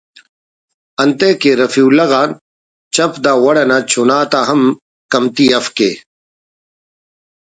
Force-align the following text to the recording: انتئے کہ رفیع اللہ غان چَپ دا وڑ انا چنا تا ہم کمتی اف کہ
انتئے 1.01 1.29
کہ 1.41 1.51
رفیع 1.61 1.85
اللہ 1.89 2.07
غان 2.11 2.29
چَپ 2.95 3.11
دا 3.23 3.33
وڑ 3.43 3.55
انا 3.63 3.77
چنا 3.91 4.19
تا 4.31 4.39
ہم 4.49 4.61
کمتی 5.11 5.45
اف 5.57 5.67
کہ 5.77 5.89